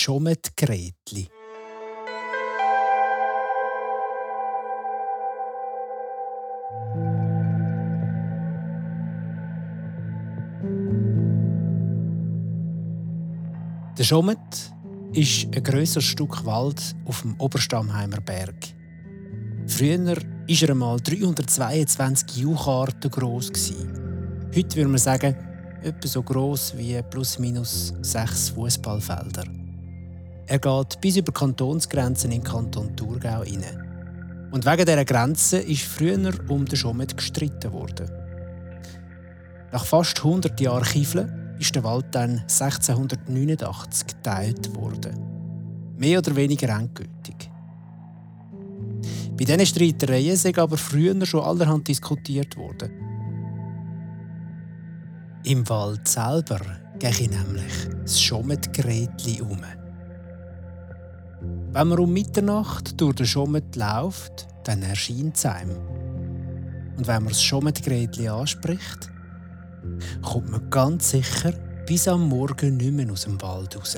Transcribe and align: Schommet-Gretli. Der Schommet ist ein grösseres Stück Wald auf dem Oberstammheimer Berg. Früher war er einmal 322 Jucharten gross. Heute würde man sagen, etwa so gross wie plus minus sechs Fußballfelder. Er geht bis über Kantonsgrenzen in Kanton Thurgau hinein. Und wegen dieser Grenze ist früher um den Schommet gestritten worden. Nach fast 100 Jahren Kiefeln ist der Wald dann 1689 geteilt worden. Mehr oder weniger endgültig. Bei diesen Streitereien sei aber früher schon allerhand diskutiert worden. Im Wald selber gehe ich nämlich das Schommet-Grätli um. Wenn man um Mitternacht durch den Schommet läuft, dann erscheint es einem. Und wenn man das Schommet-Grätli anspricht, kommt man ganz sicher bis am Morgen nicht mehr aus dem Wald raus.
Schommet-Gretli. 0.00 1.28
Der 13.98 14.04
Schommet 14.04 14.38
ist 15.12 15.44
ein 15.54 15.62
grösseres 15.62 16.04
Stück 16.04 16.46
Wald 16.46 16.96
auf 17.04 17.20
dem 17.20 17.38
Oberstammheimer 17.38 18.22
Berg. 18.22 18.56
Früher 19.66 20.06
war 20.06 20.16
er 20.48 20.70
einmal 20.70 20.98
322 20.98 22.38
Jucharten 22.38 23.10
gross. 23.10 23.50
Heute 24.56 24.76
würde 24.76 24.88
man 24.88 24.96
sagen, 24.96 25.36
etwa 25.82 26.08
so 26.08 26.22
gross 26.22 26.72
wie 26.74 26.98
plus 27.02 27.38
minus 27.38 27.92
sechs 28.00 28.48
Fußballfelder. 28.48 29.59
Er 30.50 30.58
geht 30.58 31.00
bis 31.00 31.16
über 31.16 31.30
Kantonsgrenzen 31.30 32.32
in 32.32 32.42
Kanton 32.42 32.96
Thurgau 32.96 33.44
hinein. 33.44 34.48
Und 34.50 34.66
wegen 34.66 34.84
dieser 34.84 35.04
Grenze 35.04 35.58
ist 35.58 35.82
früher 35.82 36.32
um 36.48 36.64
den 36.64 36.76
Schommet 36.76 37.16
gestritten 37.16 37.72
worden. 37.72 38.10
Nach 39.70 39.84
fast 39.84 40.18
100 40.18 40.60
Jahren 40.60 40.82
Kiefeln 40.82 41.54
ist 41.60 41.76
der 41.76 41.84
Wald 41.84 42.06
dann 42.10 42.40
1689 42.40 44.08
geteilt 44.08 44.74
worden. 44.74 45.94
Mehr 45.96 46.18
oder 46.18 46.34
weniger 46.34 46.68
endgültig. 46.70 47.48
Bei 49.38 49.44
diesen 49.44 49.66
Streitereien 49.66 50.36
sei 50.36 50.52
aber 50.56 50.76
früher 50.76 51.24
schon 51.26 51.44
allerhand 51.44 51.86
diskutiert 51.86 52.56
worden. 52.56 52.90
Im 55.44 55.68
Wald 55.68 56.08
selber 56.08 56.58
gehe 56.98 57.10
ich 57.10 57.30
nämlich 57.30 57.88
das 58.02 58.20
Schommet-Grätli 58.20 59.42
um. 59.42 59.60
Wenn 61.72 61.86
man 61.86 62.00
um 62.00 62.12
Mitternacht 62.12 63.00
durch 63.00 63.14
den 63.14 63.26
Schommet 63.26 63.76
läuft, 63.76 64.48
dann 64.64 64.82
erscheint 64.82 65.36
es 65.36 65.46
einem. 65.46 65.76
Und 66.96 67.06
wenn 67.06 67.22
man 67.22 67.28
das 67.28 67.42
Schommet-Grätli 67.42 68.28
anspricht, 68.28 69.08
kommt 70.20 70.50
man 70.50 70.68
ganz 70.68 71.10
sicher 71.10 71.52
bis 71.86 72.08
am 72.08 72.28
Morgen 72.28 72.76
nicht 72.76 72.92
mehr 72.92 73.12
aus 73.12 73.22
dem 73.22 73.40
Wald 73.40 73.76
raus. 73.76 73.96